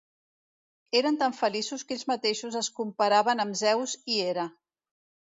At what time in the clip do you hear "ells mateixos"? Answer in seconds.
1.97-2.57